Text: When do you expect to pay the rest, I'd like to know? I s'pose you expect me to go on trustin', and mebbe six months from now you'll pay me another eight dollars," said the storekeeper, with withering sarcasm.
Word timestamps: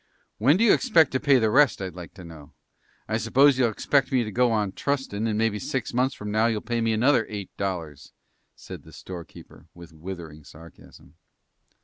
When 0.39 0.57
do 0.57 0.63
you 0.63 0.73
expect 0.73 1.11
to 1.11 1.19
pay 1.19 1.37
the 1.37 1.51
rest, 1.51 1.79
I'd 1.79 1.93
like 1.93 2.15
to 2.15 2.23
know? 2.25 2.53
I 3.07 3.17
s'pose 3.17 3.59
you 3.59 3.67
expect 3.67 4.11
me 4.11 4.23
to 4.23 4.31
go 4.31 4.51
on 4.51 4.71
trustin', 4.71 5.27
and 5.27 5.37
mebbe 5.37 5.61
six 5.61 5.93
months 5.93 6.15
from 6.15 6.31
now 6.31 6.47
you'll 6.47 6.59
pay 6.61 6.81
me 6.81 6.91
another 6.91 7.27
eight 7.29 7.55
dollars," 7.55 8.11
said 8.55 8.81
the 8.81 8.93
storekeeper, 8.93 9.67
with 9.75 9.93
withering 9.93 10.43
sarcasm. 10.43 11.17